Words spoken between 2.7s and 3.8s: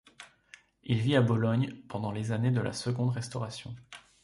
seconde restauration.